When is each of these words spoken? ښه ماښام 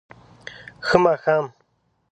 ښه 0.87 0.97
ماښام 1.03 1.45